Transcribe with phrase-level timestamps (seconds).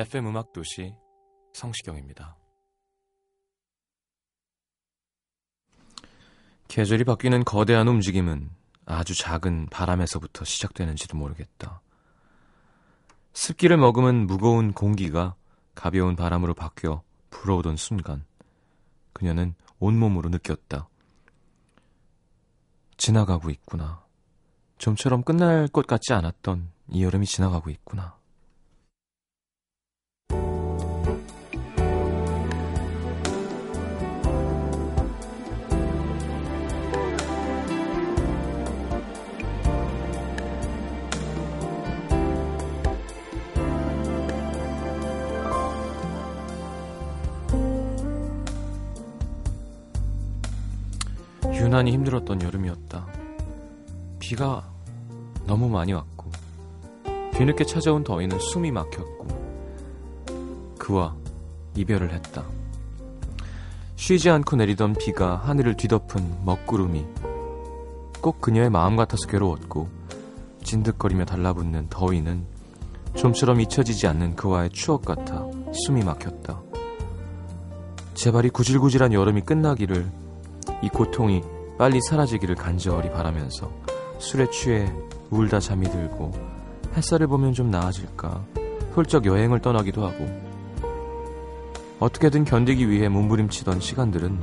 [0.00, 0.94] FM 음악 도시
[1.52, 2.34] 성시경입니다.
[6.68, 8.48] 계절이 바뀌는 거대한 움직임은
[8.86, 11.82] 아주 작은 바람에서부터 시작되는지도 모르겠다.
[13.34, 15.34] 습기를 머금은 무거운 공기가
[15.74, 18.24] 가벼운 바람으로 바뀌어 불어오던 순간
[19.12, 20.88] 그녀는 온몸으로 느꼈다.
[22.96, 24.02] 지나가고 있구나.
[24.78, 28.19] 좀처럼 끝날 것 같지 않았던 이 여름이 지나가고 있구나.
[51.70, 53.06] 유난히 힘들었던 여름이었다.
[54.18, 54.68] 비가
[55.46, 56.28] 너무 많이 왔고,
[57.34, 59.28] 뒤늦게 찾아온 더위는 숨이 막혔고,
[60.76, 61.14] 그와
[61.76, 62.42] 이별을 했다.
[63.94, 67.06] 쉬지 않고 내리던 비가 하늘을 뒤덮은 먹구름이
[68.20, 69.88] 꼭 그녀의 마음 같아서 괴로웠고,
[70.64, 72.46] 진득거리며 달라붙는 더위는
[73.14, 75.46] 좀처럼 잊혀지지 않는 그와의 추억 같아
[75.86, 76.60] 숨이 막혔다.
[78.14, 80.10] 제발 이 구질구질한 여름이 끝나기를
[80.82, 83.72] 이 고통이 빨리 사라지기를 간절히 바라면서
[84.18, 84.92] 술에 취해
[85.30, 86.30] 울다 잠이 들고
[86.94, 88.44] 햇살을 보면 좀 나아질까
[88.92, 90.28] 훌쩍 여행을 떠나기도 하고
[91.98, 94.38] 어떻게든 견디기 위해 몸부림치던 시간들은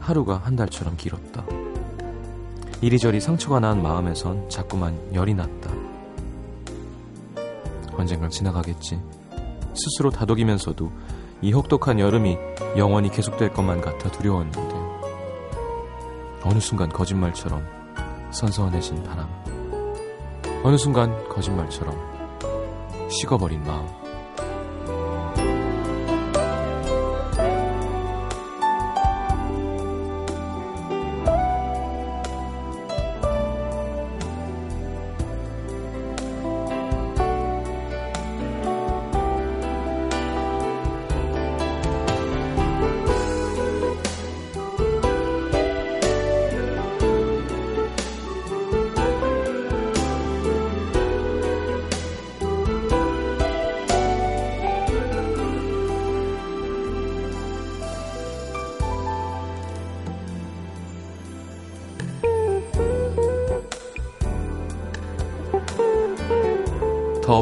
[0.00, 1.44] 하루가 한 달처럼 길었다.
[2.80, 5.70] 이리저리 상처가 난 마음에선 자꾸만 열이 났다.
[7.98, 8.98] 언젠간 지나가겠지.
[9.74, 10.90] 스스로 다독이면서도
[11.42, 12.38] 이 혹독한 여름이
[12.78, 14.77] 영원히 계속될 것만 같아 두려웠는데
[16.50, 17.62] 어느 순간 거짓말처럼
[18.30, 19.28] 선선해진 바람.
[20.64, 21.94] 어느 순간 거짓말처럼
[23.10, 24.07] 식어버린 마음.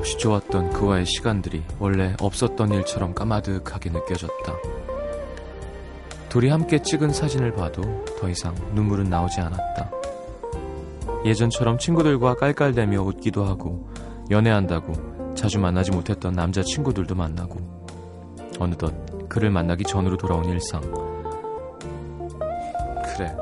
[0.06, 4.54] 없이 좋았던 그와의 시간들이 원래 없었던 일처럼 까마득하게 느껴졌다.
[6.28, 7.82] 둘이 함께 찍은 사진을 봐도
[8.20, 9.90] 더 이상 눈물은 나오지 않았다.
[11.24, 13.88] 예전처럼 친구들과 깔깔대며 웃기도 하고
[14.30, 17.58] 연애한다고 자주 만나지 못했던 남자 친구들도 만나고
[18.60, 18.94] 어느덧
[19.28, 20.82] 그를 만나기 전으로 돌아온 일상.
[23.02, 23.36] 그래.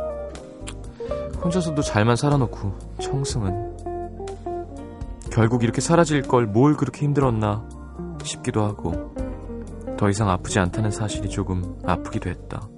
[1.42, 2.72] 혼자서도 잘만 살아놓고
[3.02, 3.73] 청승은
[5.34, 7.66] 결국 이렇게 사라질 걸 뭘 그렇게 힘들었나
[8.22, 9.12] 싶기도 하고
[9.98, 12.68] 더 이상 아프지 않다는 사실이 조금 아프기도 했다.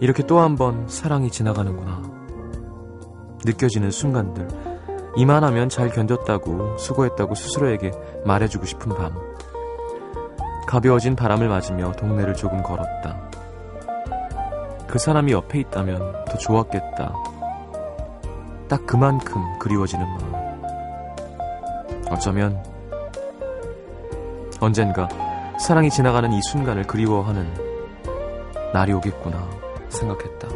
[0.00, 2.02] 이렇게 또 한 번 사랑이 지나가는구나.
[3.46, 4.46] 느껴지는 순간들.
[5.16, 7.90] 이만하면 잘 견뎠다고 수고했다고 스스로에게
[8.26, 9.14] 말해주고 싶은 밤.
[10.66, 13.30] 가벼워진 바람을 맞으며 동네를 조금 걸었다.
[14.86, 17.14] 그 사람이 옆에 있다면 더 좋았겠다.
[18.68, 20.43] 딱 그만큼 그리워지는 마음.
[22.14, 22.62] 어쩌면
[24.60, 25.08] 언젠가
[25.58, 27.52] 사랑이 지나가는 이 순간을 그리워하는
[28.72, 29.48] 날이 오겠구나
[29.88, 30.48] 생각했다.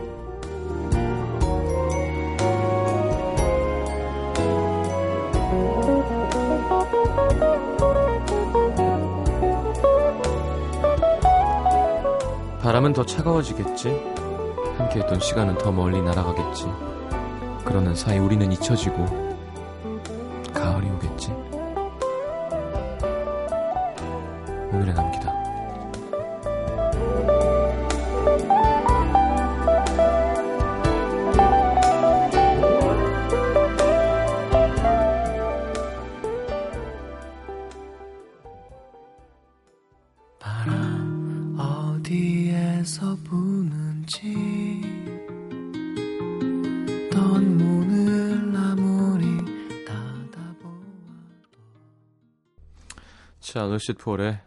[12.62, 13.88] 바람은 더 차가워지겠지.
[14.76, 16.66] 함께했던 시간은 더 멀리 날아가겠지.
[17.64, 19.27] 그러는 사이 우리는 잊혀지고
[53.78, 54.40] 시드 폴의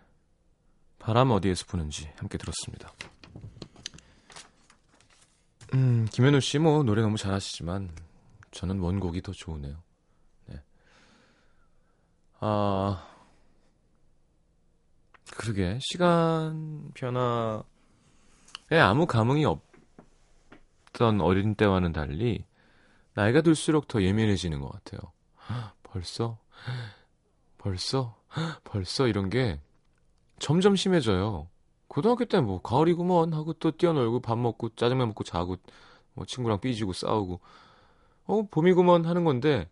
[0.99, 2.91] 바람 어디에서 부는지 함께 들었습니다.
[5.73, 7.89] 음, 김현우 씨 뭐 노래 너무 잘하시지만
[8.51, 9.81] 저는 원곡이 더 좋으네요.
[10.47, 10.61] 네.
[12.41, 13.07] 아,
[15.37, 17.63] 그러게 시간 변화에
[18.71, 22.45] 아무 감흥이 없던 어린 때와는 달리
[23.13, 24.99] 나이가 들수록 더 예민해지는 것 같아요.
[25.49, 26.37] 헉, 벌써?
[27.57, 28.20] 벌써?
[28.63, 29.59] 벌써 이런 게
[30.39, 31.47] 점점 심해져요.
[31.87, 35.57] 고등학교 때뭐 가을이구먼 하고 또 뛰어놀고 밥 먹고 짜장면 먹고 자고
[36.13, 37.41] 뭐 친구랑 삐지고 싸우고
[38.25, 39.69] 어 봄이구먼 하는 건데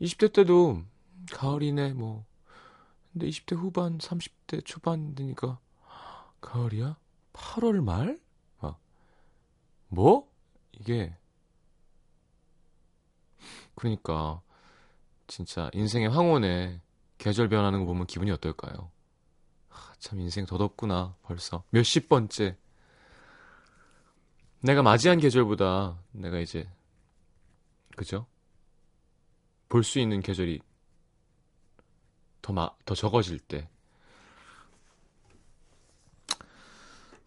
[0.00, 0.82] 20대 때도
[1.32, 2.26] 가을이네 뭐
[3.12, 5.58] 근데 20대 후반 30대 초반 되니까
[6.42, 6.98] 가을이야?
[7.32, 8.20] 8월 말?
[8.60, 8.78] 막
[9.88, 10.28] 뭐?
[10.72, 11.16] 이게
[13.74, 14.42] 그러니까
[15.26, 16.80] 진짜 인생의 황혼에
[17.24, 18.90] 계절 변하는 거 보면 기분이 어떨까요?
[19.70, 22.58] 하, 참 인생 더덥구나 벌써 몇십 번째
[24.60, 26.68] 내가 맞이한 계절보다 내가 이제
[27.96, 28.26] 그죠?
[29.70, 30.60] 볼 수 있는 계절이
[32.42, 33.70] 더, 마, 더 적어질 때.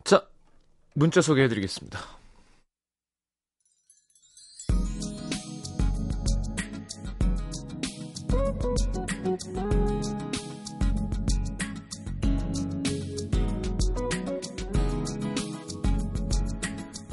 [0.04, 0.28] 자,
[0.94, 2.00] 문자 소개해드리겠습니다.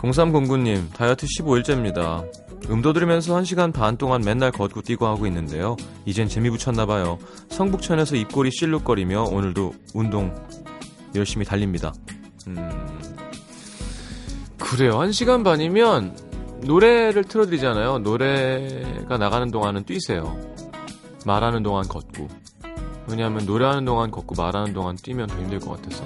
[0.04, 2.28] 공삼공구님 다이어트 15일째입니다.
[2.68, 5.76] 음도 들으면서 1시간 반 동안 맨날 걷고 뛰고 하고 있는데요.
[6.04, 7.18] 이젠 재미 붙였나봐요.
[7.48, 10.34] 성북천에서 입꼬리 실룩거리며 오늘도 운동
[11.14, 11.94] 열심히 달립니다.
[12.48, 13.00] 음,
[14.58, 14.98] 그래요.
[14.98, 16.14] 1시간 반이면
[16.64, 18.00] 노래를 틀어드리잖아요.
[18.00, 20.38] 노래가 나가는 동안은 뛰세요.
[21.24, 22.28] 말하는 동안 걷고.
[23.08, 26.04] 왜냐하면 노래하는 동안 걷고 말하는 동안 뛰면 더 힘들 것 같아서.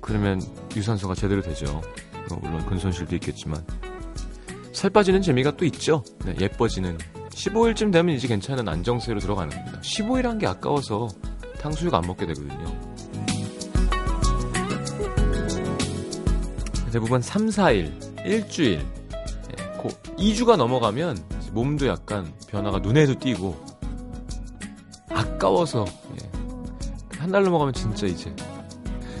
[0.00, 0.40] 그러면
[0.74, 1.82] 유산소가 제대로 되죠.
[2.28, 3.64] 뭐 물론 근 손실도 있겠지만.
[4.72, 6.02] 살 빠지는 재미가 또 있죠.
[6.24, 6.96] 네, 예뻐지는.
[7.30, 9.80] 15일쯤 되면 이제 괜찮은 안정세로 들어가는 겁니다.
[9.80, 11.08] 15일 한 게 아까워서
[11.60, 12.92] 탕수육 안 먹게 되거든요.
[16.92, 21.16] 대부분 3, 4일, 일주일, 예, 고 2주가 넘어가면
[21.52, 23.56] 몸도 약간 변화가 눈에도 띄고
[25.08, 25.86] 아까워서
[26.20, 28.34] 예, 한달 넘어가면 진짜 이제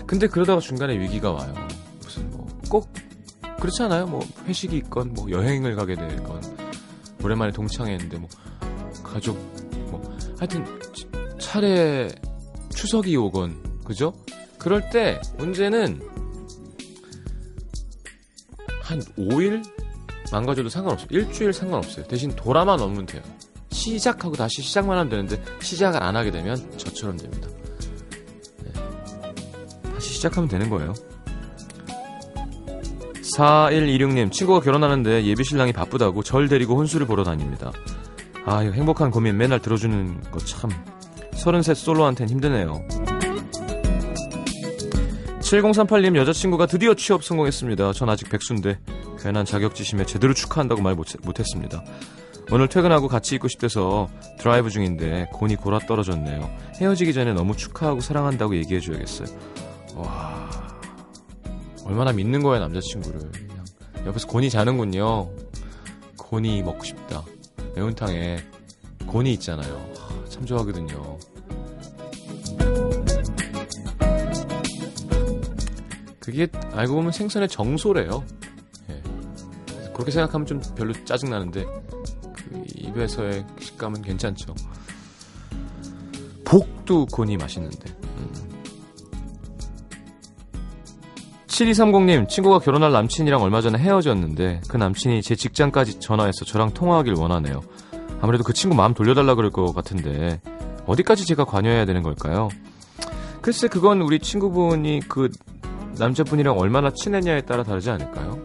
[0.06, 1.54] 근데 그러다가 중간에 위기가 와요.
[3.62, 4.06] 그렇지 않아요?
[4.06, 6.42] 뭐 회식이 있건 뭐 여행을 가게 되건
[7.22, 8.28] 오랜만에 동창회했는데 뭐
[9.04, 9.36] 가족
[9.88, 10.02] 뭐
[10.36, 10.66] 하여튼
[11.38, 12.08] 차례
[12.70, 14.12] 추석이 오건 그죠?
[14.58, 16.00] 그럴 때 문제는
[18.82, 19.62] 한 5일
[20.32, 21.06] 망가져도 상관없어요.
[21.12, 22.04] 일주일 상관없어요.
[22.08, 23.22] 대신 돌아만 오면 돼요.
[23.70, 27.46] 시작하고 다시 시작만 하면 되는데 시작을 안 하게 되면 저처럼 됩니다.
[28.64, 28.72] 네.
[29.94, 30.94] 다시 시작하면 되는 거예요.
[33.36, 37.72] 4126님, 친구가 결혼하는데 예비신랑이 바쁘다고 절 데리고 혼수를 보러 다닙니다.
[38.44, 40.70] 아, 이 행복한 고민 맨날 들어주는 거 참.
[41.34, 42.84] 33 솔로한텐 힘드네요.
[45.40, 47.92] 7038님, 여자친구가 드디어 취업 성공했습니다.
[47.92, 48.78] 전 아직 백수인데,
[49.20, 51.84] 괜한 자격지심에 제대로 축하한다고 말 못, 못했습니다.
[52.50, 54.08] 오늘 퇴근하고 같이 있고 싶대서
[54.38, 56.50] 드라이브 중인데, 곤이 골아 떨어졌네요.
[56.80, 59.28] 헤어지기 전에 너무 축하하고 사랑한다고 얘기해줘야겠어요.
[59.96, 60.61] 와.
[61.84, 63.30] 얼마나 믿는 거야 남자친구를.
[63.32, 63.64] 그냥
[64.06, 65.30] 옆에서 곤이 자는군요.
[66.16, 67.24] 곤이 먹고 싶다.
[67.74, 68.38] 매운탕에
[69.06, 69.74] 곤이 있잖아요.
[69.96, 71.18] 하, 참 좋아하거든요.
[76.18, 78.24] 그게 알고 보면 생선의 정소래요.
[78.90, 79.02] 예.
[79.92, 84.54] 그렇게 생각하면 좀 별로 짜증나는데 그 입에서의 식감은 괜찮죠.
[86.44, 88.01] 복도 곤이 맛있는데
[91.64, 97.62] 7230님, 친구가 결혼할 남친이랑 얼마 전에 헤어졌는데 그 남친이 제 직장까지 전화해서 저랑 통화하길 원하네요.
[98.20, 100.40] 아무래도 그 친구 마음 돌려달라 그럴 것 같은데
[100.86, 102.48] 어디까지 제가 관여해야 되는 걸까요?
[103.40, 105.28] 글쎄 그건 우리 친구분이 그
[105.98, 108.38] 남자분이랑 얼마나 친했냐에 따라 다르지 않을까요?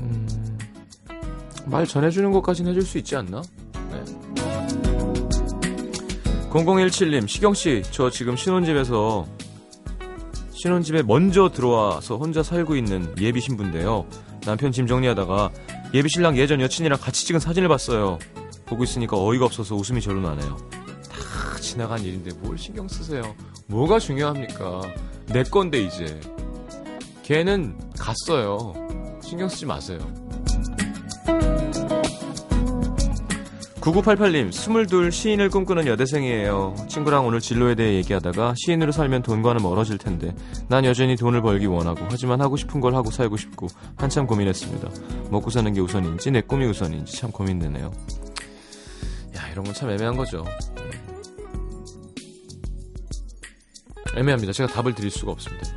[0.00, 0.58] 음,
[1.66, 3.42] 말 전해주는 것까지는 해줄 수 있지 않나?
[3.90, 4.04] 네.
[6.50, 9.26] 0017님, 시경씨, 저 지금 신혼집에서,
[10.66, 14.04] 신혼집에 먼저 들어와서 혼자 살고 있는 예비 신부인데요.
[14.44, 15.50] 남편 짐 정리하다가
[15.94, 18.18] 예비 신랑 예전 여친이랑 같이 찍은 사진을 봤어요.
[18.66, 20.56] 보고 있으니까 어이가 없어서 웃음이 절로 나네요.
[21.08, 23.22] 다 지나간 일인데 뭘 신경 쓰세요?
[23.68, 24.82] 뭐가 중요합니까?
[25.26, 26.20] 내 건데, 이제.
[27.22, 28.74] 걔는 갔어요.
[29.22, 29.98] 신경 쓰지 마세요.
[33.86, 36.74] 9988님, 22 시인을 꿈꾸는 여대생이에요.
[36.88, 40.34] 친구랑 오늘 진로에 대해 얘기하다가 시인으로 살면 돈과는 멀어질 텐데
[40.68, 44.90] 난 여전히 돈을 벌기 원하고 하지만 하고 싶은 걸 하고 살고 싶고 한참 고민했습니다.
[45.30, 47.92] 먹고 사는 게 우선인지 내 꿈이 우선인지 참 고민되네요.
[49.36, 50.44] 야, 이런 건 참 애매한 거죠.
[54.16, 54.52] 애매합니다.
[54.52, 55.75] 제가 답을 드릴 수가 없습니다.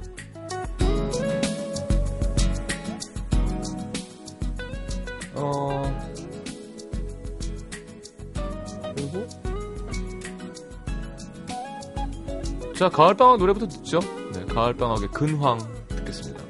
[12.80, 14.00] 자 가을방학 노래부터 듣죠.
[14.32, 15.58] 네, 가을방학의 근황
[15.90, 16.42] 듣겠습니다.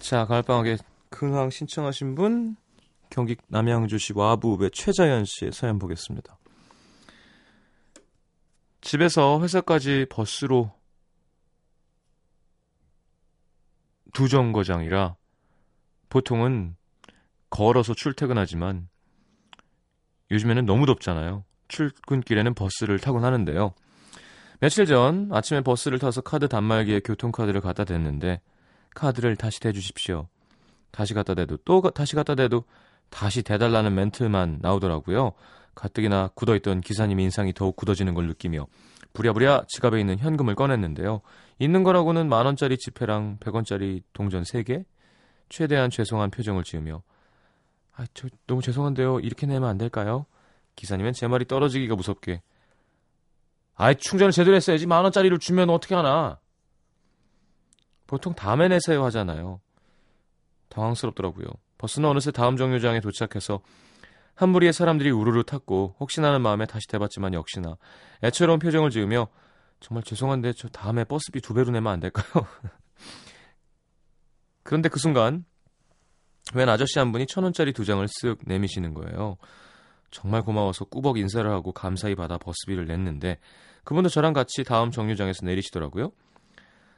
[0.00, 0.76] 자, 가을방학에
[1.12, 2.56] 근황 신청하신 분
[3.10, 6.36] 경기 남양주시 와부읍의 최자연 씨의 사연 보겠습니다.
[8.80, 10.72] 집에서 회사까지 버스로
[14.12, 15.14] 두 정거장이라
[16.08, 16.76] 보통은
[17.48, 18.88] 걸어서 출퇴근하지만
[20.30, 21.44] 요즘에는 너무 덥잖아요.
[21.68, 23.74] 출근길에는 버스를 타곤 하는데요.
[24.60, 28.40] 며칠 전 아침에 버스를 타서 카드 단말기에 교통카드를 갖다 댔는데
[28.94, 30.28] 카드를 다시 대주십시오.
[30.92, 32.64] 다시 갖다 대도 또 다시 갖다 대도
[33.10, 35.32] 다시 대달라는 멘트만 나오더라고요.
[35.74, 38.66] 가뜩이나 굳어있던 기사님 인상이 더욱 굳어지는 걸 느끼며
[39.12, 41.20] 부랴부랴 지갑에 있는 현금을 꺼냈는데요.
[41.58, 44.84] 있는 거라고는 만 원짜리 지폐랑 백 원짜리 동전 3개?
[45.48, 47.02] 최대한 죄송한 표정을 지으며
[47.94, 49.20] 아, 저 너무 죄송한데요.
[49.20, 50.26] 이렇게 내면 안 될까요?
[50.76, 52.42] 기사님은 제 말이 떨어지기가 무섭게
[53.74, 56.38] 아이 충전을 제대로 했어야지 만 원짜리를 주면 어떻게 하나
[58.06, 59.60] 보통 다음에 내세요 하잖아요.
[60.72, 61.46] 당황스럽더라고요.
[61.78, 63.60] 버스는 어느새 다음 정류장에 도착해서
[64.34, 67.76] 한 무리의 사람들이 우르르 탔고 혹시나 하는 마음에 다시 대봤지만 역시나
[68.24, 69.28] 애처로운 표정을 지으며
[69.80, 72.46] 정말 죄송한데 저 다음에 버스비 두 배로 내면 안 될까요?
[74.62, 75.44] 그런데 그 순간
[76.54, 79.36] 웬 아저씨 한 분이 천 원짜리 두 장을 쓱 내미시는 거예요.
[80.10, 83.38] 정말 고마워서 꾸벅 인사를 하고 감사히 받아 버스비를 냈는데
[83.84, 86.12] 그분도 저랑 같이 다음 정류장에서 내리시더라고요.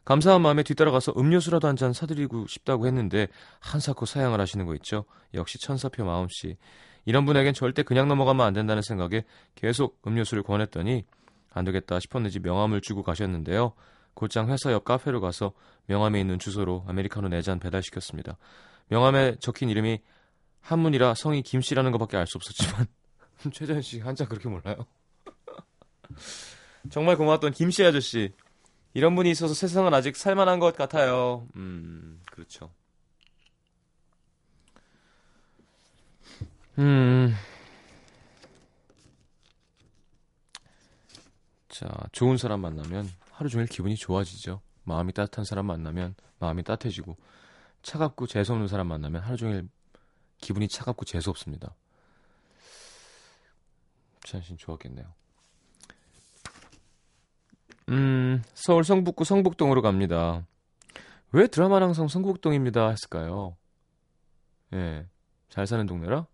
[0.05, 3.29] 감사한 마음에 뒤따라가서 음료수라도 한 잔 사드리고 싶다고 했는데
[3.61, 5.05] 한사코 사양을 하시는 거 있죠.
[5.33, 6.57] 역시 천사표 마음씨.
[7.07, 11.05] 이런 분에겐 절대 그냥 넘어가면 안 된다는 생각에 계속 음료수를 권했더니
[11.51, 13.73] 안 되겠다 싶었는지 명함을 주고 가셨는데요.
[14.15, 15.53] 곧장 회사 옆 카페로 가서
[15.87, 18.37] 명함에 있는 주소로 아메리카노 4잔 배달시켰습니다.
[18.89, 20.01] 명함에 적힌 이름이
[20.61, 22.87] 한문이라 성이 김씨라는 것밖에 알 수 없었지만
[23.53, 24.87] 최전 씨 한자 그렇게 몰라요?
[26.91, 28.33] 정말 고마웠던 김씨 아저씨
[28.95, 31.47] 이런 분이 있어서 세상은 아직 살만한 것 같아요.
[31.57, 32.71] 음, 그렇죠.
[36.79, 37.35] 음.
[41.69, 44.61] 자, 좋은 사람 만나면 하루 종일 기분이 좋아지죠.
[44.85, 47.17] 마음이 따뜻한 사람 만나면 마음이 따뜻해지고,
[47.83, 49.69] 차갑고 재수없는 사람 만나면 하루 종일
[50.39, 51.75] 기분이 차갑고 재수없습니다.
[54.25, 55.24] 자신 좋았겠네요.
[57.91, 60.47] 음, 서울 성북구 성북동으로 갑니다.
[61.33, 63.57] 왜 드라마는 항상 성북동입니다 했을까요?
[64.73, 65.07] 예.
[65.49, 66.27] 잘 사는 동네라?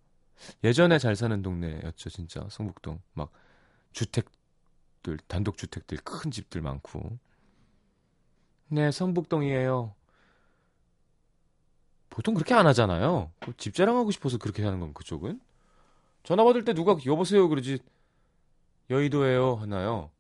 [0.64, 2.46] 예전에 잘 사는 동네였죠, 진짜.
[2.50, 3.00] 성북동.
[3.12, 3.30] 막
[3.92, 7.18] 주택들, 단독 주택들, 큰 집들 많고.
[8.68, 9.94] 네, 성북동이에요.
[12.08, 13.30] 보통 그렇게 안 하잖아요.
[13.56, 15.40] 집 자랑하고 싶어서 그렇게 하는 건 그쪽은?
[16.22, 17.78] 전화 받을 때 누가 여보세요 그러지
[18.90, 20.10] 여의도에요 하나요?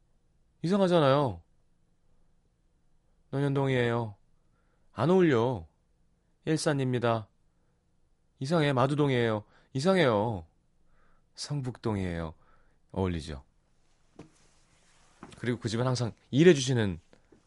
[0.62, 1.40] 이상하잖아요.
[3.30, 4.14] 논현동이에요.
[4.92, 5.66] 안 어울려.
[6.44, 7.28] 일산입니다.
[8.40, 8.72] 이상해.
[8.72, 9.44] 마두동이에요.
[9.72, 10.46] 이상해요.
[11.34, 12.34] 성북동이에요.
[12.92, 13.42] 어울리죠.
[15.38, 17.00] 그리고 그 집은 항상 일해주시는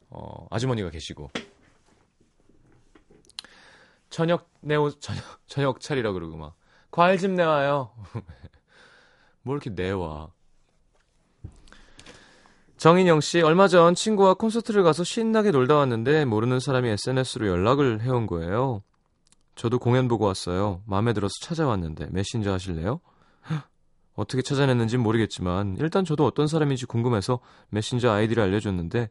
[0.09, 1.29] 어, 아주머니가 계시고
[4.09, 6.55] 저녁 내오 저녁 저녁 차리라 그러고 막
[6.91, 7.93] 과일 좀 내와요.
[9.41, 10.31] 뭘 이렇게 내와.
[12.83, 18.27] 정인영 씨, 얼마 전 친구와 콘서트를 가서 신나게 놀다 왔는데 모르는 사람이 SNS로 연락을 해온
[18.27, 18.83] 거예요.
[19.55, 20.81] 저도 공연 보고 왔어요.
[20.85, 22.99] 마음에 들어서 찾아왔는데 메신저 하실래요?
[24.15, 29.09] 어떻게 찾아냈는지 모르겠지만 일단 저도 어떤 사람인지 궁금해서 메신저 아이디를 알려줬는데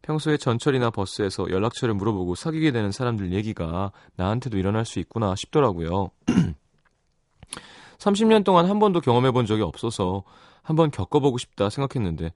[0.00, 6.08] 평소에 전철이나 버스에서 연락처를 물어보고 사귀게 되는 사람들 얘기가 나한테도 일어날 수 있구나 싶더라고요.
[7.98, 10.22] 30년 동안 한 번도 경험해 본 적이 없어서
[10.62, 12.32] 한번 겪어보고 싶다 생각했는데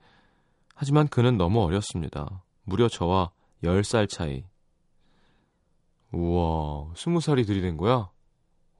[0.75, 2.43] 하지만 그는 너무 어렸습니다.
[2.64, 3.31] 무려 저와
[3.62, 4.45] 10살 차이.
[6.12, 8.09] 우와, 20살이 들이댄 거야?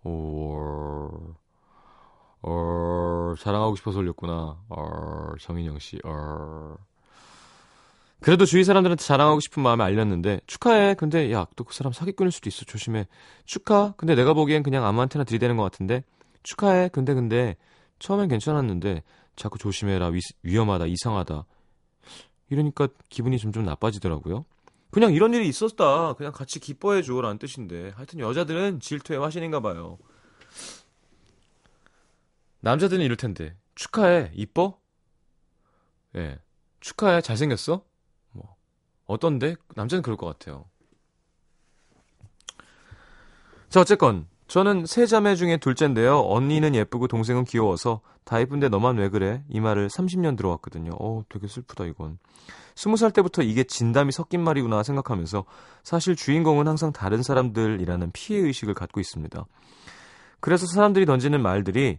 [0.05, 1.35] 오,
[2.43, 4.59] 어, 자랑하고 싶어서 올렸구나.
[4.69, 6.77] 어, 정인영 씨, 어.
[8.21, 10.95] 그래도 주위 사람들한테 자랑하고 싶은 마음에 알렸는데 축하해.
[10.95, 12.65] 근데 야, 또 그 사람 사기꾼일 수도 있어.
[12.65, 13.07] 조심해.
[13.45, 13.93] 축하.
[13.99, 16.05] 근데 내가 보기엔 그냥 아무한테나 들이대는 것 같은데.
[16.43, 16.89] 축하해.
[16.89, 17.57] 근데 근데
[17.99, 19.03] 처음엔 괜찮았는데
[19.37, 20.07] 자꾸 조심해라.
[20.09, 20.87] 위, 위험하다.
[20.87, 21.45] 이상하다.
[22.55, 24.47] 이러니까 기분이 점점 나빠지더라고요.
[24.91, 26.15] 그냥 이런 일이 있었다.
[26.15, 27.21] 그냥 같이 기뻐해 줘.
[27.21, 27.91] 라는 뜻인데.
[27.97, 29.99] 하여튼 여자들은 질투의 화신인가 봐요.
[32.61, 33.57] 남자들은 이럴 텐데.
[33.75, 34.31] 축하해.
[34.35, 34.79] 이뻐?
[36.15, 36.21] 예.
[36.21, 36.39] 네.
[36.81, 37.21] 축하해.
[37.21, 37.85] 잘생겼어?
[39.07, 39.57] 어떤데?
[39.75, 40.65] 남자는 그럴 것 같아요.
[43.69, 46.21] 자, 어쨌건 저는 세 자매 중에 둘째인데요.
[46.21, 49.43] 언니는 예쁘고 동생은 귀여워서 다 예쁜데 너만 왜 그래?
[49.49, 50.93] 이 말을 30년 들어왔거든요.
[51.01, 52.19] 어, 되게 슬프다 이건.
[52.75, 55.45] 20살 때부터 이게 진담이 섞인 말이구나 생각하면서
[55.83, 59.45] 사실 주인공은 항상 다른 사람들이라는 피해 의식을 갖고 있습니다.
[60.41, 61.99] 그래서 사람들이 던지는 말들이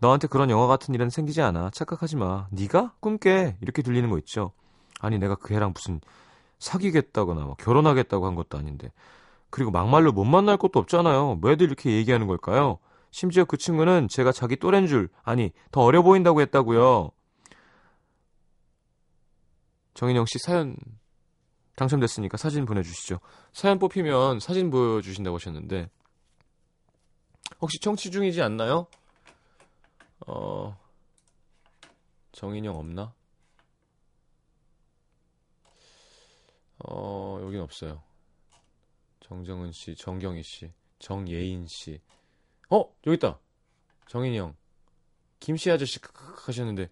[0.00, 1.70] 너한테 그런 영화 같은 일은 생기지 않아.
[1.70, 2.46] 착각하지 마.
[2.50, 3.56] 네가 꿈깨.
[3.60, 4.52] 이렇게 들리는 거 있죠.
[5.00, 6.00] 아니 내가 그 애랑 무슨
[6.58, 8.92] 사귀겠다거나 뭐 결혼하겠다고 한 것도 아닌데.
[9.50, 11.40] 그리고 막말로 못 만날 것도 없잖아요.
[11.42, 12.78] 왜들 이렇게 얘기하는 걸까요?
[13.10, 17.10] 심지어 그 친구는 제가 자기 또래인 줄, 아니, 더 어려 보인다고 했다고요.
[19.94, 20.76] 정인영 씨 사연
[21.76, 23.20] 당첨됐으니까 사진 보내주시죠.
[23.52, 25.88] 사연 뽑히면 사진 보여주신다고 하셨는데,
[27.60, 28.86] 혹시 청취 중이지 않나요?
[30.26, 30.78] 어,
[32.32, 33.14] 정인영 없나?
[36.84, 38.07] 어, 여긴 없어요.
[39.20, 42.00] 정정은 씨, 정경희 씨, 정예인 씨.
[42.70, 43.38] 어, 여기 있다.
[44.06, 44.54] 정인이 형.
[45.40, 45.98] 김씨 아저씨
[46.46, 46.90] 하셨는데.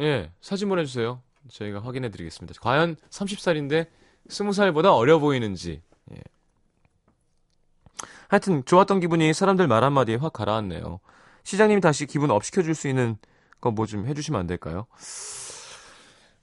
[0.00, 1.22] 예, 사진 보내 주세요.
[1.50, 2.58] 저희가 확인해 드리겠습니다.
[2.60, 3.88] 과연 30살인데
[4.28, 5.82] 20살보다 어려 보이는지.
[6.12, 6.16] 예.
[8.28, 11.00] 하여튼 좋았던 기분이 사람들 말 한마디에 확 가라앉네요.
[11.44, 13.18] 시장님이 다시 기분 up 시켜줄 수 있는
[13.60, 14.86] 거 뭐 좀 해주시면 안 될까요?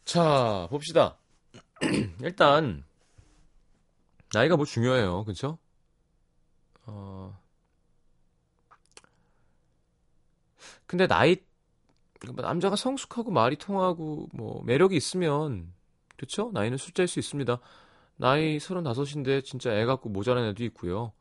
[0.05, 1.17] 자, 봅시다.
[2.21, 2.83] 일단
[4.33, 5.23] 나이가 뭐 중요해요.
[5.23, 5.57] 그렇죠?
[6.85, 7.39] 어.
[10.85, 11.37] 근데 나이
[12.35, 15.73] 남자가 성숙하고 말이 통하고 뭐 매력이 있으면
[16.15, 16.51] 그렇죠?
[16.53, 17.59] 나이는 숫자일 수 있습니다.
[18.17, 21.13] 나이 35인데 진짜 애 갖고 모자란 애도 있고요.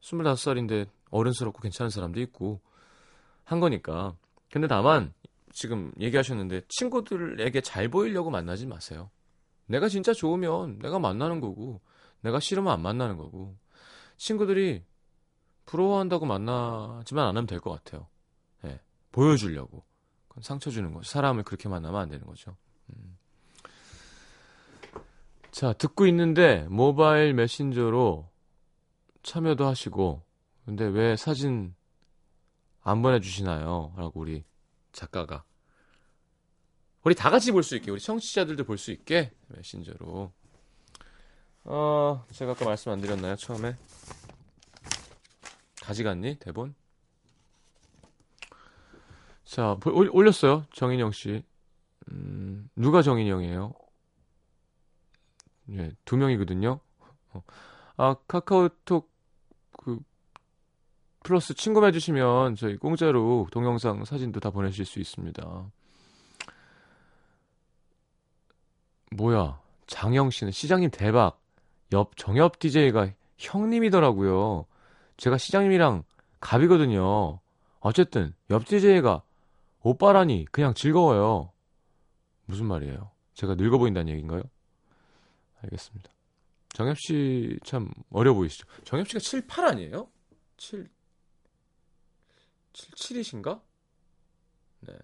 [0.00, 2.60] 25살인데 어른스럽고 괜찮은 사람도 있고
[3.44, 4.16] 한 거니까.
[4.50, 5.12] 근데 다만
[5.52, 9.10] 지금 얘기하셨는데 친구들에게 잘 보이려고 만나지 마세요.
[9.66, 11.80] 내가 진짜 좋으면 내가 만나는 거고
[12.20, 13.56] 내가 싫으면 안 만나는 거고
[14.16, 14.84] 친구들이
[15.66, 18.08] 부러워한다고 만나지만 않으면 될 것 같아요.
[18.64, 18.80] 예,
[19.12, 19.84] 보여주려고
[20.28, 21.08] 그건 상처 주는 거죠.
[21.10, 22.56] 사람을 그렇게 만나면 안 되는 거죠.
[22.90, 23.18] 음.
[25.50, 28.28] 자 듣고 있는데 모바일 메신저로
[29.22, 30.22] 참여도 하시고
[30.64, 31.74] 근데 왜 사진
[32.82, 33.94] 안 보내주시나요?
[33.96, 34.44] 라고 우리
[34.92, 35.44] 작가가
[37.04, 40.32] 우리 다 같이 볼 수 있게 우리 청취자들도 볼 수 있게 메신저로
[41.70, 43.76] 어 제가 아까 말씀 안 드렸나요 처음에?
[45.82, 46.74] 가져갔니 대본?
[49.44, 51.42] 자 올렸어요 정인영 씨.
[52.10, 53.74] 음, 누가 정인영이에요?
[55.72, 56.80] 예, 두 명이거든요.
[57.34, 57.42] 어.
[57.98, 59.10] 아 카카오톡
[59.72, 60.00] 그
[61.22, 65.70] 플러스 친구 해주시면 저희 공짜로 동영상 사진도 다 보내실 수 있습니다.
[69.12, 71.38] 뭐야 장영 씨는 시장님 대박
[71.92, 74.66] 옆 정엽 DJ가 형님이더라고요.
[75.16, 76.04] 제가 시장님이랑
[76.40, 77.40] 갑이거든요.
[77.80, 79.22] 어쨌든 옆 DJ가
[79.80, 81.52] 오빠라니 그냥 즐거워요.
[82.46, 83.10] 무슨 말이에요?
[83.34, 84.42] 제가 늙어 보인다는 얘기인가요?
[85.62, 86.10] 알겠습니다.
[86.70, 88.66] 정엽 씨 참 어려 보이시죠?
[88.84, 90.08] 정엽 씨가 7, 8 아니에요?
[90.56, 90.88] 7
[92.72, 92.90] 7,
[93.22, 93.60] 7이신가?
[94.80, 94.94] 네.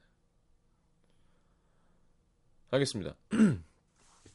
[2.70, 3.16] 알겠습니다.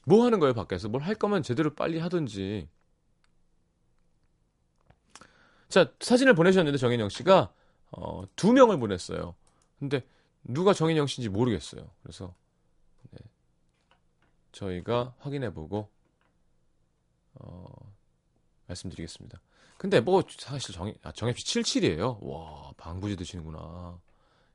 [0.10, 0.89] 뭐 하는 거예요, 밖에서?
[0.89, 2.67] 뭘 할 거면 제대로 빨리 하든지.
[5.69, 7.54] 자, 사진을 보내셨는데 정인영 씨가
[7.91, 9.36] 어, 두 명을 보냈어요.
[9.80, 10.04] 근데
[10.43, 11.89] 누가 정인영 씨인지 모르겠어요.
[12.02, 12.34] 그래서
[13.12, 13.19] 네.
[14.52, 15.89] 저희가 확인해 보고
[17.36, 17.65] 어,
[18.67, 19.39] 말씀드리겠습니다.
[19.78, 22.17] 근데 뭐 사실 정, 아, 정엽씨 77이에요.
[22.22, 24.00] 와 방부제 드시는구나.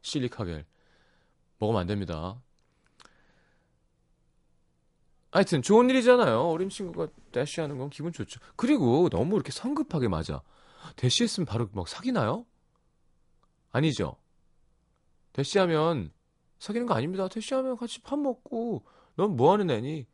[0.02, 0.66] 실리카겔
[1.58, 2.42] 먹으면 안 됩니다.
[5.34, 6.42] 하여튼 좋은 일이잖아요.
[6.48, 8.40] 어린 친구가 대시하는 건 기분 좋죠.
[8.56, 10.42] 그리고 너무 이렇게 성급하게 맞아.
[10.96, 12.46] 대시했으면 바로 막 사귀나요?
[13.72, 14.16] 아니죠.
[15.32, 16.12] 대시하면
[16.60, 17.28] 사귀는 거 아닙니다.
[17.28, 18.84] 대시하면 같이 밥 먹고
[19.16, 20.06] 넌 뭐 하는 애니?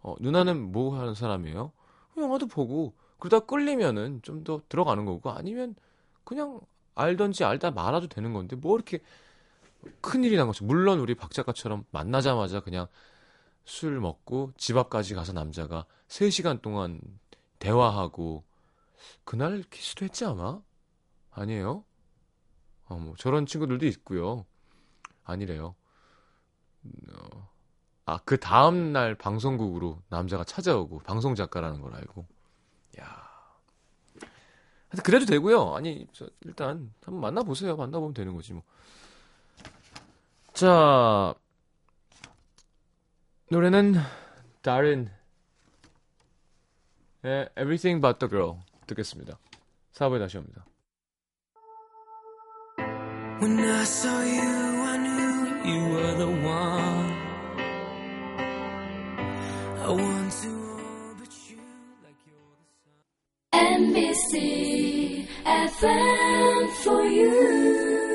[0.00, 1.72] 어, 누나는 뭐 하는 사람이에요?
[2.18, 5.76] 영화도 보고 그러다 끌리면은 좀 더 들어가는 거고 아니면
[6.24, 6.60] 그냥
[6.96, 9.00] 알던지 알다 말아도 되는 건데 뭐 이렇게
[10.00, 10.64] 큰일이 난 거죠.
[10.64, 12.86] 물론 우리 박 작가처럼 만나자마자 그냥
[13.66, 17.00] 술 먹고 집 앞까지 가서 남자가 3시간 동안
[17.58, 18.44] 대화하고
[19.24, 20.60] 그날 키스도 했지 아마?
[21.32, 21.84] 아니에요?
[22.86, 24.46] 어, 뭐 저런 친구들도 있고요.
[25.24, 25.74] 아니래요.
[27.12, 27.48] 어,
[28.06, 32.24] 아, 그 다음 날 방송국으로 남자가 찾아오고 방송 작가라는 걸 알고.
[33.00, 33.26] 야.
[35.02, 35.74] 그래도 되고요.
[35.74, 37.76] 아니, 저 일단 한번 만나 보세요.
[37.76, 38.62] 만나 보면 되는 거지 뭐.
[40.52, 41.34] 자,
[43.49, 43.95] 노래는
[44.61, 45.09] 다른
[47.23, 49.37] 의 Everything But The Girl 듣겠습니다.
[49.93, 50.65] 4부에 다시 옵니다.
[53.41, 57.11] When I saw you, I knew you were the one.
[59.81, 60.49] I want to
[61.09, 61.57] orbit you
[62.03, 63.01] like you're the sun.
[63.51, 68.14] NBC FM for you.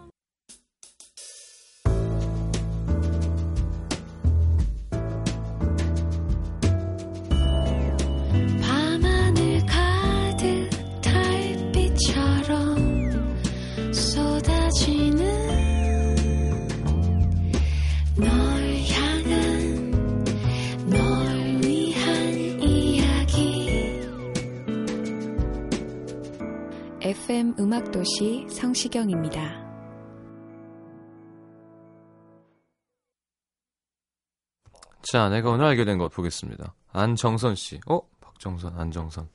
[27.41, 29.41] FM 음악도시 성시경입니다.
[35.01, 36.75] 자, 내가 오늘 알게 된 것 보겠습니다.
[36.93, 37.79] 안정선 씨.
[37.87, 38.01] 어?
[38.19, 39.27] 박정선, 안정선.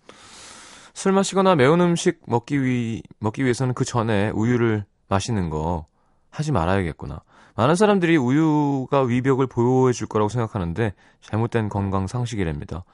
[0.95, 5.87] 술 마시거나 매운 음식 먹기 위, 먹기 위해서는 그 전에 우유를 마시는 거
[6.31, 7.23] 하지 말아야겠구나.
[7.57, 12.85] 많은 사람들이 우유가 위벽을 보호해 줄 거라고 생각하는데 잘못된 건강 상식이랍니다.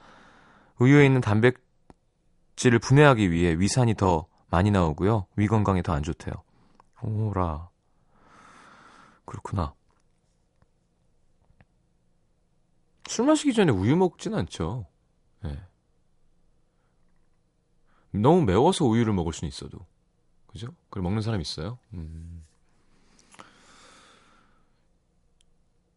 [0.79, 5.25] 우유에 있는 단백질을 분해하기 위해 위산이 더 많이 나오고요.
[5.35, 6.31] 위 건강에 더 안 좋대요.
[7.01, 7.69] 오라.
[9.25, 9.73] 그렇구나.
[13.07, 14.85] 술 마시기 전에 우유 먹진 않죠.
[15.45, 15.59] 예.
[18.11, 19.79] 너무 매워서 우유를 먹을 수는 있어도.
[20.45, 20.67] 그죠?
[20.89, 21.79] 그걸 먹는 사람 있어요.
[21.93, 22.45] 음.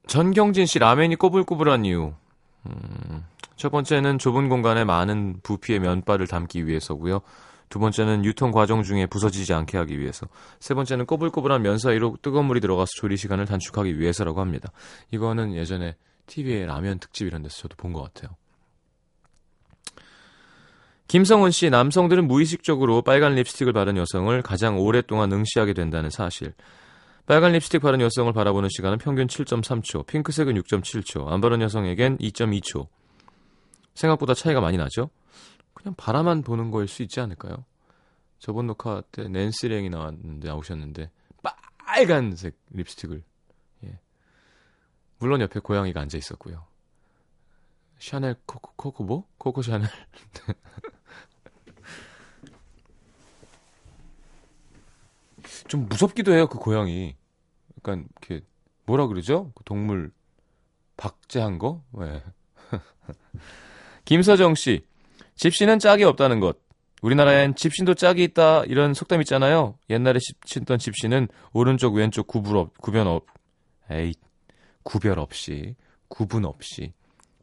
[0.07, 2.15] 전경진 씨 라멘이 꼬불꼬불한 이유.
[2.67, 7.21] 음, 첫 번째는 좁은 공간에 많은 부피의 면발을 담기 위해서고요.
[7.69, 10.27] 두 번째는 유통 과정 중에 부서지지 않게 하기 위해서.
[10.61, 14.71] 세 번째는 꼬불꼬불한 면 사이로 뜨거운 물이 들어가서 조리 시간을 단축하기 위해서라고 합니다.
[15.11, 18.37] 이거는 예전에 TV에 라면 특집 이런 데서 저도 본 것 같아요.
[21.09, 26.53] 김성훈 씨, 남성들은 무의식적으로 빨간 립스틱을 바른 여성을 가장 오랫동안 응시하게 된다는 사실.
[27.27, 32.89] 빨간 립스틱 바른 여성을 바라보는 시간은 평균 7.3초, 핑크색은 6.7초, 안 바른 여성에겐 2.2초.
[33.95, 35.11] 생각보다 차이가 많이 나죠?
[35.87, 37.65] 그냥 바라만 보는 거일 수 있지 않을까요?
[38.41, 41.13] 저번 녹화 때 낸시 랭이 나왔는데 나오셨는데
[41.79, 43.23] 빨간색 립스틱을
[43.85, 44.01] 예.
[45.19, 46.67] 물론 옆에 고양이가 앉아 있었고요.
[48.01, 49.29] 샤넬 코코 코코 뭐?
[49.39, 49.89] 코코 샤넬.
[55.69, 57.15] 좀 무섭기도 해요 그 고양이.
[57.79, 58.45] 약간 이렇게
[58.87, 59.53] 뭐라 그러죠?
[59.55, 60.11] 그 동물
[60.97, 61.85] 박제한 거?
[61.93, 62.25] 왜?
[64.05, 64.85] 김서정 씨,
[65.37, 66.59] 집신은 짝이 없다는 것.
[67.03, 69.79] 우리나라엔 집신도 짝이 있다 이런 속담 있잖아요.
[69.91, 73.27] 옛날에 신던 집신은 오른쪽 왼쪽 구분 없 구변 없
[73.91, 74.15] 에이
[74.83, 75.77] 구별 없이
[76.09, 76.93] 구분 없이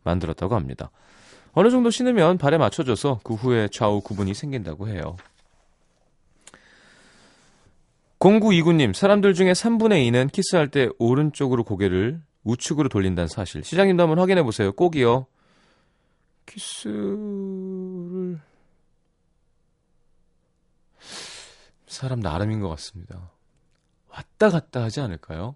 [0.04, 0.92] 만들었다고 합니다.
[1.54, 5.16] 어느 정도 신으면 발에 맞춰져서 그 후에 좌우 구분이 생긴다고 해요.
[8.20, 13.64] 0929님, 사람들 중에 3분의 2는 키스할 때 오른쪽으로 고개를 우측으로 돌린다는 사실.
[13.64, 14.72] 시장님도 한번 확인해 보세요.
[14.72, 15.28] 꼭이요.
[16.46, 18.40] 키스를
[21.88, 23.32] 사람 나름인 것 같습니다.
[24.10, 25.56] 왔다 갔다 하지 않을까요?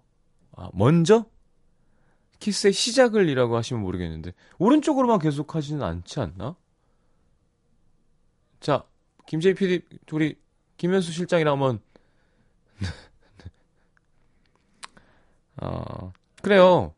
[0.52, 1.26] 아, 먼저
[2.38, 6.56] 키스의 시작을 이라고 하시면 모르겠는데 오른쪽으로만 계속 하지는 않지 않나?
[8.60, 8.84] 자,
[9.26, 10.38] 김재희 PD 우리
[10.76, 11.80] 김현수 실장이랑 한번
[15.60, 16.94] 어, 그래요.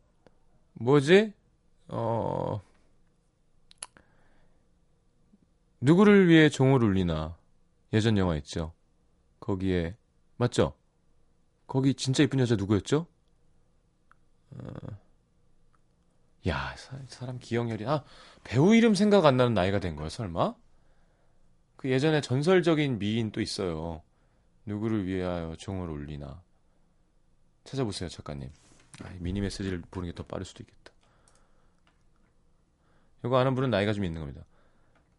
[0.74, 1.32] 뭐지?
[1.88, 2.60] 어,
[5.80, 7.36] 누구를 위해 종을 울리나
[7.92, 8.72] 예전 영화 있죠.
[9.40, 9.96] 거기에
[10.36, 10.74] 맞죠?
[11.66, 13.06] 거기 진짜 이쁜 여자 누구였죠?
[14.52, 14.72] 어...
[16.48, 18.02] 야 사, 람 기억력이 아
[18.44, 20.54] 배우 이름 생각 안 나는 나이가 된 거야 설마?
[21.76, 24.02] 그 예전에 전설적인 미인 또 있어요.
[24.66, 26.42] 누구를 위하여 종을 울리나
[27.64, 28.50] 찾아보세요 작가님.
[29.02, 30.92] 아, 미니 메시지를 보는 게 더 빠를 수도 있겠다.
[33.24, 34.44] 이거 아는 분은 나이가 좀 있는 겁니다.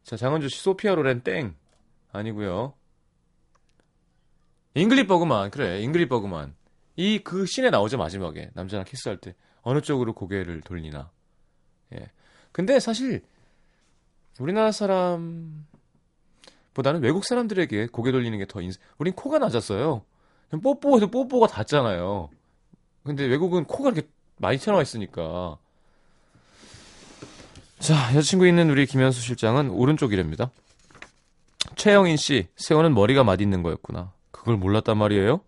[0.04, 1.56] 자 장원주 씨 소피아 로렌 땡.
[2.12, 2.74] 아니고요.
[4.74, 6.56] 잉그리드 버그만 그래 잉그리드 버그만.
[6.98, 8.52] 이 그 씬에 나오죠 마지막에.
[8.54, 9.36] 남자랑 키스할 때.
[9.62, 11.12] 어느 쪽으로 고개를 돌리나.
[11.94, 12.10] 예.
[12.52, 13.22] 근데 사실
[14.40, 15.66] 우리나라 사람
[16.74, 18.72] 보다는 외국 사람들에게 고개 돌리는 게 더 인...
[18.98, 20.04] 우린 코가 낮았어요.
[20.64, 22.30] 뽀뽀해도 뽀뽀가 닿잖아요.
[23.04, 25.58] 근데 외국은 코가 이렇게 많이 튀어나와 있으니까
[27.82, 30.52] 자 여자친구 있는 우리 김현수 실장은 오른쪽 이랍니다
[31.76, 35.42] 최영인 씨 새우는 머리가 맛있는 거였구나 그걸 몰랐단 말이에요?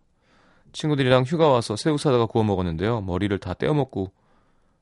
[0.73, 3.01] 친구들이랑 휴가 와서 새우 사다가 구워 먹었는데요.
[3.01, 4.11] 머리를 다 떼어 먹고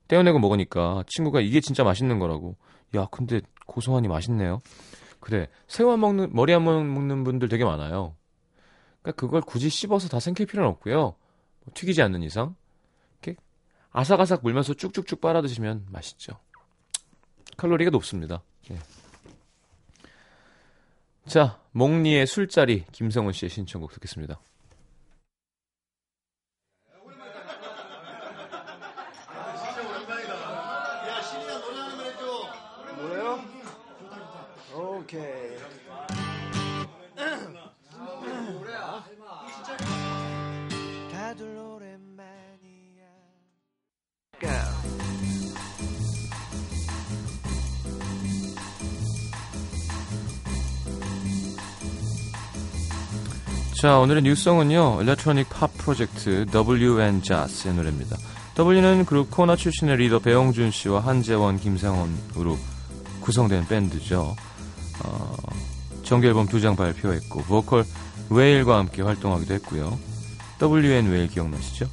[0.07, 2.55] 떼어내고 먹으니까 친구가 이게 진짜 맛있는 거라고.
[2.95, 4.61] 야, 근데 고소하니 맛있네요.
[5.19, 8.15] 그래, 새우 안 먹는 머리 안 먹는 분들 되게 많아요.
[9.01, 10.95] 그러니까 그걸 굳이 씹어서 다 생길 필요는 없고요.
[10.95, 12.55] 뭐 튀기지 않는 이상
[13.21, 13.39] 이렇게
[13.91, 16.39] 아삭아삭 물면서 쭉쭉쭉 빨아 드시면 맛있죠.
[17.62, 18.41] 칼로리가 높습니다.
[18.71, 18.80] 예.
[21.28, 24.39] 자, 몽니의 술자리 김성훈 씨의 신청곡 듣겠습니다.
[53.81, 58.15] 자, 오늘의 new song은요, electronic 팝 프로젝트 W & Jas의 노래입니다.
[58.55, 62.59] W는 그룹 코나 출신의 리더 배영준 씨와 한재원, 김상원으로
[63.21, 64.35] 구성된 밴드죠.
[65.03, 65.35] 어,
[66.03, 67.83] 정규 앨범 두 장 발표했고, 보컬
[68.29, 69.97] 웨일과 함께 활동하기도 했고요.
[70.61, 71.87] WN 웨일 기억나시죠?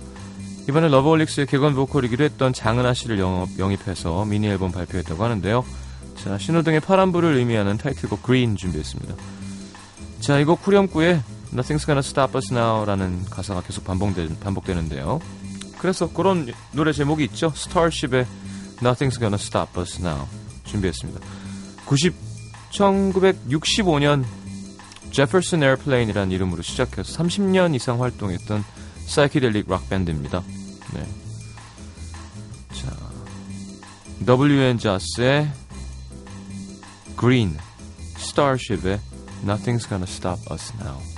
[0.69, 5.65] 이번에 러브홀릭스의 객원 보컬이기도 했던 장은하 씨를 영업, 영입 해서 미니 앨범 발표했다고 하는데요.
[6.17, 9.15] 자, 신호등의 파란불을 의미하는 타이틀곡 Green 준비했습니다.
[10.21, 11.23] 자, 이곡 후렴구에
[11.53, 15.21] Nothing's gonna stop us now라는 가사가 계속 반복되, 반복되는데요.
[15.79, 17.53] 그래서 그런 노래 제목이 있죠.
[17.55, 18.27] Starship의
[18.81, 20.27] Nothing's gonna stop us now
[20.65, 21.21] 준비했습니다.
[21.87, 22.15] 90,
[22.71, 24.25] 1965년
[25.11, 28.63] 제퍼슨 에어플레인이라는 이름으로 시작해서 30년 이상 활동했던
[29.07, 30.43] 사이키델릭 락 밴드입니다.
[30.93, 31.07] 네.
[32.75, 32.95] 자,
[34.27, 35.51] W & Jas의
[37.19, 37.57] Green,
[38.19, 39.01] Starship의
[39.45, 41.18] Nothing's gonna stop us now.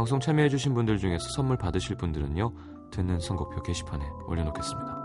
[0.00, 2.54] 방송 참여해주신 분들 중에서 선물 받으실 분들은요,
[2.90, 4.96] 듣는 선곡표 게시판에 올려놓겠습니다.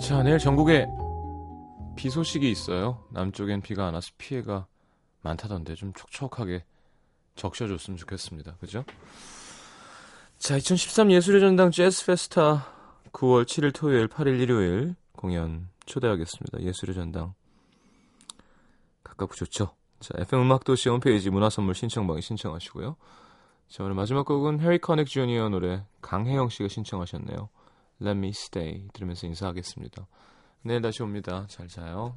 [0.00, 0.86] 자, 내일 전국에
[1.96, 3.04] 비 소식이 있어요.
[3.10, 4.66] 남쪽엔 비가 안 와서 피해가
[5.20, 6.64] 많다던데 좀 촉촉하게
[7.36, 8.56] 적셔줬으면 좋겠습니다.
[8.56, 8.86] 그죠?
[10.38, 12.68] 자, 2013 예술의 전당 재즈 페스타
[13.12, 16.62] 9월 7일 토요일, 8일 일요일 공연 초대하겠습니다.
[16.62, 17.34] 예술의 전당.
[19.04, 19.74] 가깝고 좋죠?
[20.02, 22.96] 자, FM 음악도시 홈페이지 문화선물 신청방에 신청하시고요.
[23.68, 27.48] 자, 오늘 마지막 곡은 해리 커넥 주니어 노래 강혜영 씨가 신청하셨네요.
[28.00, 30.08] Let me stay 들으면서 인사하겠습니다.
[30.62, 31.46] 내일 다시 옵니다.
[31.48, 32.16] 잘 자요.